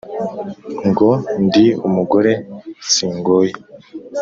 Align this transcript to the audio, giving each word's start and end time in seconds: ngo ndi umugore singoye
ngo 0.87 1.09
ndi 1.45 1.65
umugore 1.87 2.33
singoye 2.91 3.53